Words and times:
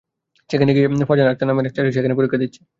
সেখানে 0.51 0.71
গিয়ে 0.75 0.85
দেখেন 0.87 1.07
ফারজানা 1.09 1.31
আক্তার 1.33 1.47
নামের 1.49 1.67
এক 1.67 1.71
ছাত্রী 1.75 1.91
সেখানে 1.97 2.17
পরীক্ষা 2.17 2.39
দিচ্ছে। 2.43 2.61